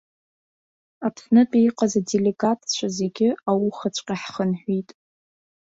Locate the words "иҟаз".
1.67-1.93